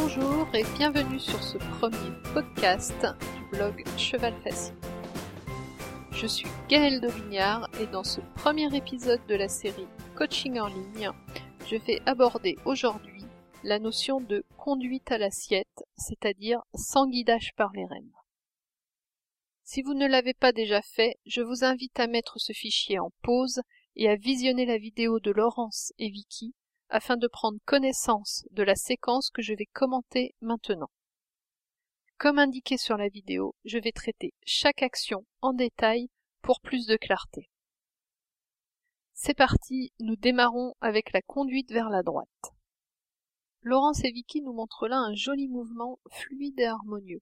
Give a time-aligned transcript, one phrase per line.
[0.00, 2.94] Bonjour et bienvenue sur ce premier podcast
[3.34, 4.76] du blog Cheval Facile.
[6.12, 11.10] Je suis Gaëlle Vignard et dans ce premier épisode de la série Coaching en ligne,
[11.66, 13.24] je vais aborder aujourd'hui
[13.64, 18.12] la notion de conduite à l'assiette, c'est-à-dire sans guidage par les rênes.
[19.64, 23.10] Si vous ne l'avez pas déjà fait, je vous invite à mettre ce fichier en
[23.22, 23.62] pause
[23.96, 26.54] et à visionner la vidéo de Laurence et Vicky
[26.88, 30.90] afin de prendre connaissance de la séquence que je vais commenter maintenant.
[32.16, 36.08] Comme indiqué sur la vidéo, je vais traiter chaque action en détail
[36.42, 37.48] pour plus de clarté.
[39.14, 42.52] C'est parti, nous démarrons avec la conduite vers la droite.
[43.62, 47.20] Laurence et Vicky nous montrent là un joli mouvement fluide et harmonieux.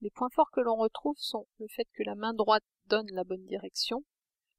[0.00, 3.24] Les points forts que l'on retrouve sont le fait que la main droite donne la
[3.24, 4.04] bonne direction,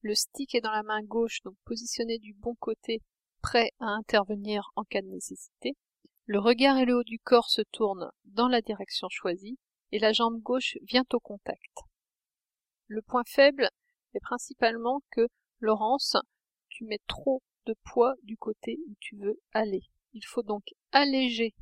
[0.01, 3.01] le stick est dans la main gauche, donc positionné du bon côté
[3.41, 5.75] prêt à intervenir en cas de nécessité.
[6.25, 9.57] Le regard et le haut du corps se tournent dans la direction choisie
[9.91, 11.79] et la jambe gauche vient au contact.
[12.87, 13.69] Le point faible
[14.13, 15.27] est principalement que,
[15.59, 16.17] Laurence,
[16.69, 19.83] tu mets trop de poids du côté où tu veux aller.
[20.13, 21.55] Il faut donc alléger,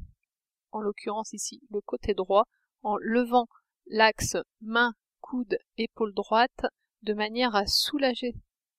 [0.71, 2.45] en l'occurrence ici, le côté droit,
[2.81, 3.47] en levant
[3.87, 6.65] l'axe main, coude, épaule droite,
[7.01, 8.35] de manière à soulager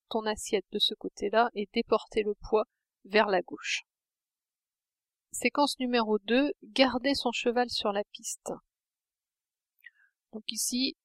[0.09, 2.65] ton assiette de ce côté-là et déporter le poids
[3.09, 3.85] vers la gauche.
[5.33, 8.53] Séquence numéro 2, garder son cheval sur la piste.
[10.33, 10.97] Donc ici,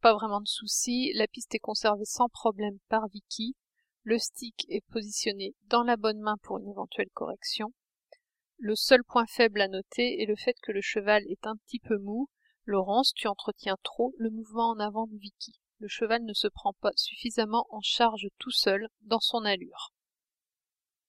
[0.00, 3.56] pas vraiment de souci, la piste est conservée sans problème par Vicky,
[4.04, 7.72] le stick est positionné dans la bonne main pour une éventuelle correction.
[8.58, 11.80] Le seul point faible à noter est le fait que le cheval est un petit
[11.80, 12.28] peu mou.
[12.64, 15.54] Laurence, tu entretiens trop le mouvement en avant de Vicky.
[15.78, 19.92] Le cheval ne se prend pas suffisamment en charge tout seul dans son allure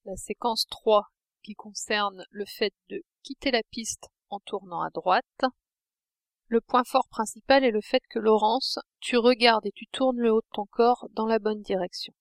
[0.06, 1.08] la séquence 3
[1.44, 5.46] qui concerne le fait de quitter la piste en tournant à droite.
[6.48, 10.32] Le point fort principal est le fait que Laurence, tu regardes et tu tournes le
[10.32, 12.14] haut de ton corps dans la bonne direction.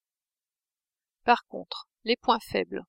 [1.25, 2.85] Par contre, les points faibles,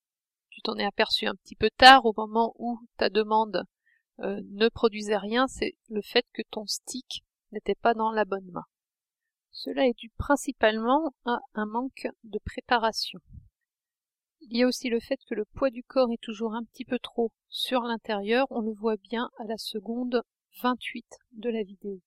[0.50, 3.64] tu t'en es aperçu un petit peu tard au moment où ta demande
[4.20, 8.50] euh, ne produisait rien, c'est le fait que ton stick n'était pas dans la bonne
[8.52, 8.66] main.
[9.52, 13.20] Cela est dû principalement à un manque de préparation.
[14.50, 16.86] Il y a aussi le fait que le poids du corps est toujours un petit
[16.86, 20.22] peu trop sur l'intérieur, on le voit bien à la seconde
[20.62, 22.02] 28 de la vidéo.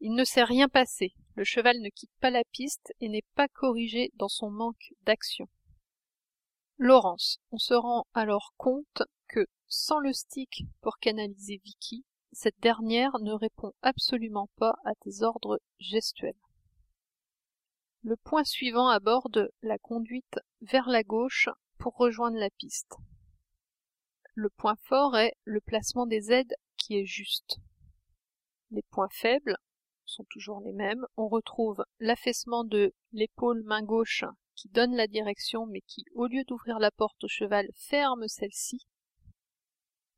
[0.00, 3.48] Il ne s'est rien passé, le cheval ne quitte pas la piste et n'est pas
[3.48, 5.46] corrigé dans son manque d'action.
[6.78, 13.18] Laurence, on se rend alors compte que sans le stick pour canaliser Vicky, cette dernière
[13.20, 16.40] ne répond absolument pas à tes ordres gestuels.
[18.02, 21.48] Le point suivant aborde la conduite vers la gauche
[21.78, 22.96] pour rejoindre la piste.
[24.34, 27.58] Le point fort est le placement des aides qui est juste.
[28.70, 29.56] Les points faibles
[30.06, 31.06] sont toujours les mêmes.
[31.16, 36.44] On retrouve l'affaissement de l'épaule main gauche qui donne la direction mais qui, au lieu
[36.44, 38.86] d'ouvrir la porte au cheval, ferme celle-ci.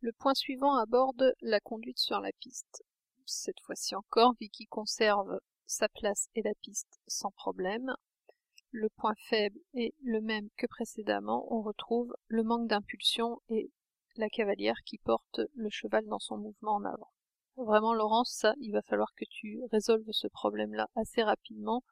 [0.00, 2.82] Le point suivant aborde la conduite sur la piste.
[3.24, 7.94] Cette fois-ci encore, Vicky conserve sa place et la piste sans problème.
[8.74, 13.70] Le point faible est le même que précédemment, on retrouve le manque d'impulsion et
[14.16, 17.12] la cavalière qui porte le cheval dans son mouvement en avant.
[17.56, 21.84] Vraiment Laurence, ça, il va falloir que tu résolves ce problème-là assez rapidement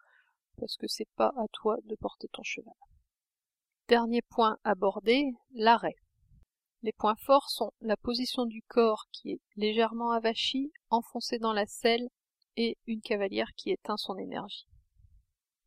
[0.57, 2.73] parce que c'est pas à toi de porter ton cheval.
[3.89, 5.97] Dernier point abordé, l'arrêt.
[6.83, 11.67] Les points forts sont la position du corps qui est légèrement avachie, enfoncée dans la
[11.67, 12.09] selle
[12.57, 14.67] et une cavalière qui éteint son énergie.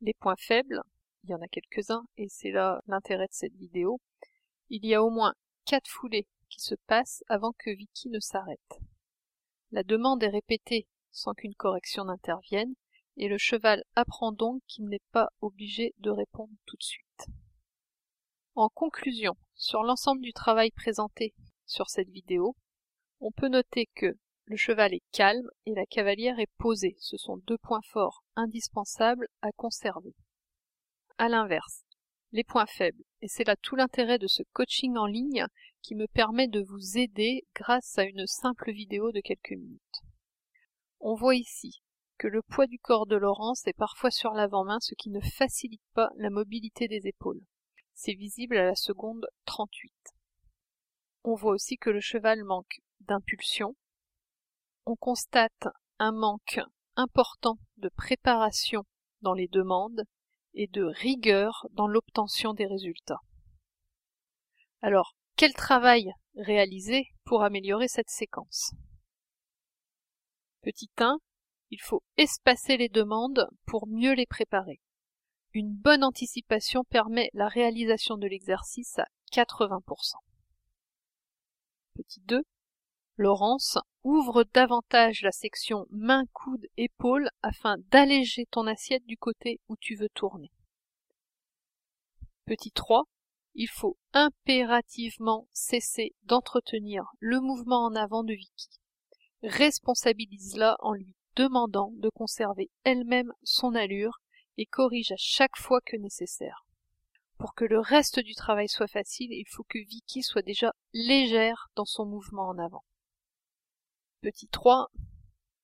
[0.02, 0.82] Les points faibles,
[1.24, 4.00] il y en a quelques-uns, et c'est là l'intérêt de cette vidéo,
[4.70, 5.34] il y a au moins
[5.66, 8.80] quatre foulées qui se passent avant que Vicky ne s'arrête.
[9.72, 12.74] La demande est répétée sans qu'une correction n'intervienne,
[13.18, 17.28] et le cheval apprend donc qu'il n'est pas obligé de répondre tout de suite.
[18.56, 21.34] En conclusion, sur l'ensemble du travail présenté
[21.66, 22.56] sur cette vidéo,
[23.20, 26.96] on peut noter que le cheval est calme et la cavalière est posée.
[27.00, 30.14] Ce sont deux points forts indispensables à conserver.
[31.18, 31.84] À l'inverse,
[32.32, 35.46] les points faibles, et c'est là tout l'intérêt de ce coaching en ligne
[35.82, 40.02] qui me permet de vous aider grâce à une simple vidéo de quelques minutes.
[41.00, 41.82] On voit ici
[42.18, 45.84] que le poids du corps de Laurence est parfois sur l'avant-main, ce qui ne facilite
[45.94, 47.42] pas la mobilité des épaules.
[47.94, 49.94] C'est visible à la seconde 38.
[51.26, 53.76] On voit aussi que le cheval manque d'impulsion,
[54.86, 55.68] on constate
[56.00, 56.60] un manque
[56.96, 58.84] important de préparation
[59.22, 60.04] dans les demandes
[60.54, 63.22] et de rigueur dans l'obtention des résultats.
[64.82, 68.74] Alors, Quel travail réaliser pour améliorer cette séquence?
[70.62, 71.18] Petit 1.
[71.72, 74.80] Il faut espacer les demandes pour mieux les préparer.
[75.54, 80.16] Une bonne anticipation permet la réalisation de l'exercice à 80%.
[81.96, 82.44] Petit 2.
[83.18, 89.76] Laurence, ouvre davantage la section main, coude, épaule afin d'alléger ton assiette du côté où
[89.78, 90.52] tu veux tourner.
[92.46, 93.04] Petit 3.
[93.54, 98.80] Il faut impérativement cesser d'entretenir le mouvement en avant de Vicky.
[99.44, 104.22] Responsabilise-la en lui demandant de conserver elle-même son allure
[104.58, 106.66] et corrige à chaque fois que nécessaire.
[107.38, 111.70] Pour que le reste du travail soit facile, il faut que Vicky soit déjà légère
[111.76, 112.84] dans son mouvement en avant.
[114.24, 114.90] Petit 3.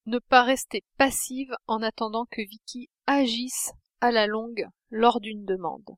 [0.06, 3.72] Ne pas rester passive en attendant que Vicky agisse
[4.02, 5.96] à la longue lors d'une demande.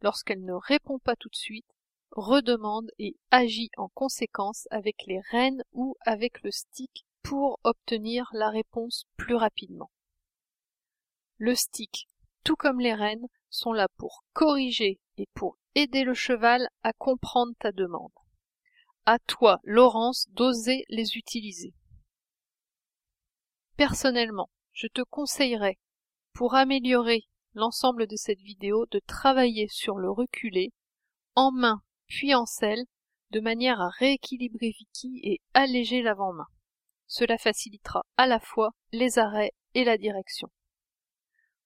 [0.00, 1.66] Lorsqu'elle ne répond pas tout de suite,
[2.12, 8.50] redemande et agit en conséquence avec les rênes ou avec le stick pour obtenir la
[8.50, 9.90] réponse plus rapidement.
[11.36, 12.06] Le stick,
[12.44, 17.54] tout comme les rênes, sont là pour corriger et pour aider le cheval à comprendre
[17.58, 18.12] ta demande
[19.06, 21.74] à toi, Laurence, d'oser les utiliser.
[23.76, 25.78] Personnellement, je te conseillerais,
[26.32, 30.72] pour améliorer l'ensemble de cette vidéo, de travailler sur le reculé,
[31.34, 32.84] en main puis en selle,
[33.30, 36.46] de manière à rééquilibrer Vicky et alléger l'avant-main.
[37.06, 40.48] Cela facilitera à la fois les arrêts et la direction.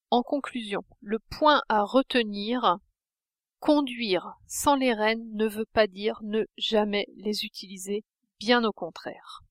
[0.09, 2.77] En conclusion, le point à retenir,
[3.59, 8.03] Conduire sans les rênes ne veut pas dire ne jamais les utiliser,
[8.39, 9.41] bien au contraire.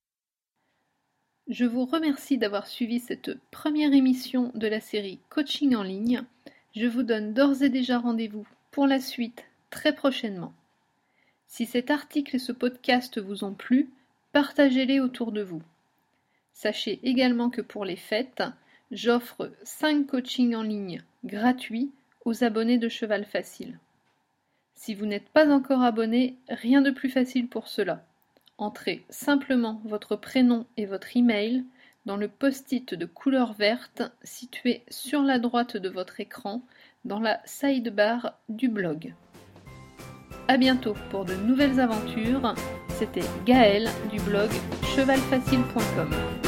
[1.49, 6.23] Je vous remercie d'avoir suivi cette première émission de la série Coaching en ligne.
[6.75, 10.55] Je vous donne d'ores et déjà rendez-vous pour la suite très prochainement.
[11.49, 13.91] Si cet article et ce podcast vous ont plu,
[14.33, 15.63] partagez-les autour de vous.
[16.53, 18.43] Sachez également que pour les fêtes,
[18.91, 21.91] j'offre 5 coachings en ligne gratuits
[22.25, 23.79] aux abonnés de Cheval Facile.
[24.77, 28.05] Si vous n'êtes pas encore abonné, rien de plus facile pour cela.
[28.59, 31.65] Entrez simplement votre prénom et votre email
[32.05, 36.63] dans le post-it de couleur verte situé sur la droite de votre écran
[37.05, 39.13] dans la sidebar du blog.
[40.49, 42.55] A bientôt pour de nouvelles aventures.
[42.91, 44.51] C'était Gaëlle du blog
[44.95, 46.46] chevalfacile.com.